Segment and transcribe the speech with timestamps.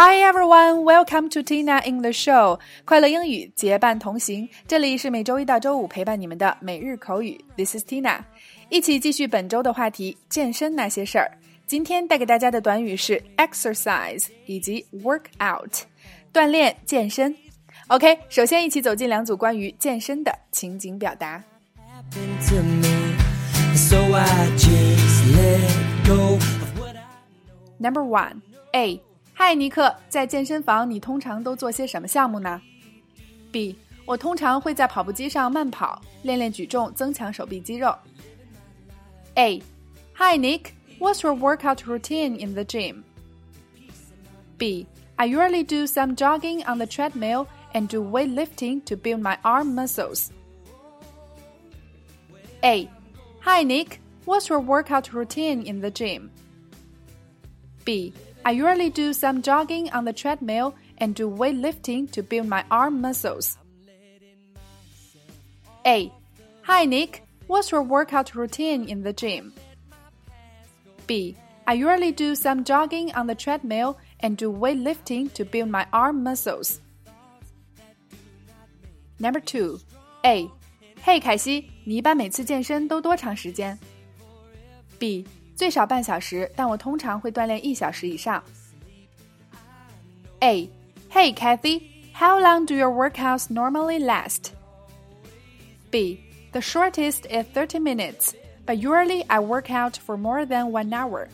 [0.00, 2.60] Hi everyone, welcome to Tina English Show。
[2.84, 7.44] 快乐英语结伴同行，这里是每周一到周五陪伴你们的每日口语。
[7.56, 8.20] This is Tina，
[8.68, 11.28] 一起继续本周的话题——健身那些事儿。
[11.66, 15.78] 今天带给大家的短语是 exercise 以及 work out,
[28.70, 29.00] A
[29.37, 32.61] 嗨，尼克，在健身房你通常都做些什么项目呢？
[33.51, 33.75] B，
[34.05, 37.93] 我通常会在跑步机上慢跑，练练举重，增强手臂肌肉。
[39.35, 43.03] A，Hi Nick，What's your workout routine in the gym?
[44.57, 49.73] B，I usually do some jogging on the treadmill and do weightlifting to build my arm
[49.73, 50.29] muscles.
[52.61, 56.29] A，Hi Nick，What's your workout routine in the gym?
[57.87, 58.13] B.
[58.45, 63.01] I usually do some jogging on the treadmill and do weightlifting to build my arm
[63.01, 63.57] muscles.
[65.85, 66.11] A.
[66.63, 69.53] Hi Nick, what's your workout routine in the gym?
[71.07, 71.35] B.
[71.65, 76.23] I usually do some jogging on the treadmill and do weightlifting to build my arm
[76.23, 76.79] muscles.
[79.19, 79.79] Number two,
[80.25, 80.49] A.
[81.05, 83.77] Hey 凯西，你一般每次健身都多长时间？
[84.97, 85.25] B.
[85.58, 88.40] 最少半小时，但我通常会锻炼一小时以上。
[90.38, 90.70] A.
[91.10, 91.82] Hey Cathy,
[92.14, 94.52] how long do your workouts normally last?
[95.90, 96.20] B.
[96.52, 98.34] The shortest is 30 minutes,
[98.66, 101.26] but usually I work out for more than one hour.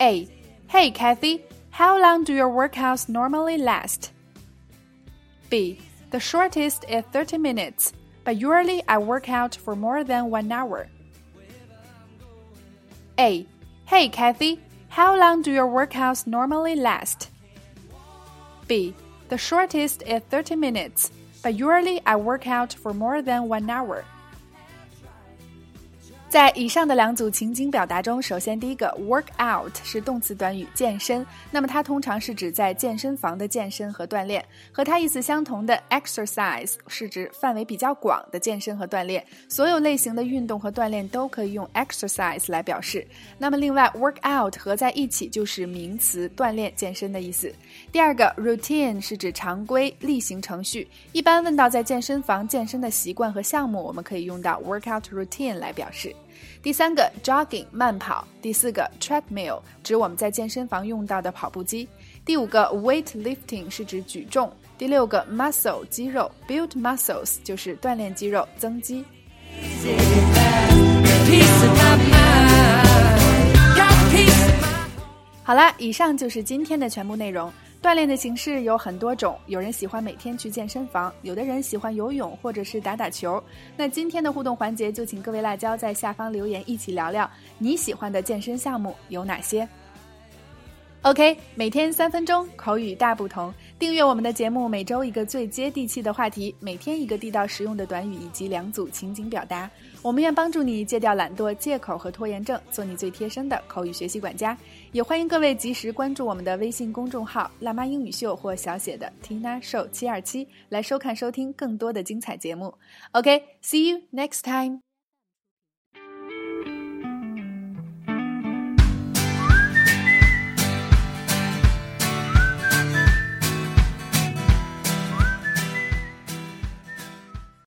[0.00, 0.26] A.
[0.66, 4.10] Hey Cathy, how long do your workouts normally last?
[5.48, 5.78] B.
[6.10, 7.92] The shortest is 30 minutes,
[8.24, 10.88] but usually I work out for more than one hour.
[13.18, 13.46] A.
[13.86, 17.30] Hey Cathy, how long do your workouts normally last?
[18.68, 18.94] B.
[19.28, 21.10] The shortest is 30 minutes,
[21.42, 24.04] but usually I work out for more than one hour.
[26.28, 34.44] 在以上的两组情景表达中，首先第一个 work out 是动词短语健身，那么它通常是指在健身房的健身和锻炼。
[34.72, 43.06] 和它意思相同的 exercise 是指范围比较广的健身和锻炼，所有类型的运动和锻炼都可以用 exercise 来表示。
[43.38, 47.50] 那么另外 work out 合在一起就是名词锻炼健身的意思。
[47.92, 56.14] 第二个 routine 是指常规例行程序，一般问到在健身房健身的习惯和项目，我们可以用到 workout routine 来表示。
[56.62, 61.88] 第三个 jogging 慢跑，第四个 treadmill 指我们在健身房用到的跑步机，
[62.24, 69.04] 第五个 weightlifting 是指举重，第六个 muscle 肌肉 build muscles 就是锻炼肌肉增肌。
[75.46, 77.52] 好啦，以上就是今天的全部内容。
[77.80, 83.40] 锻炼的形式有很多种，有人喜欢每天去健身房，有的人喜欢游泳或者是打打球。
[83.76, 89.68] 那今天的互动环节，就请各位辣椒在下方留言，一起聊聊你喜欢的健身项目有哪些。
[91.02, 93.54] OK，每天三分钟，口语大不同。
[93.78, 99.70] 订阅我们的节目，每周一个最接地气的话题，每天一个地道实用的短语以及两组情景表达。
[100.00, 104.56] 我们愿帮助你戒掉懒惰、借口和拖延症，做你最贴身的口语学习管家。
[104.92, 112.72] 也欢迎各位及时关注我们的微信公众号“辣妈英语秀”或小写的 “Tina Show 七二七”，来收看收听更多的精彩节目。
[113.12, 114.80] OK，see you next time。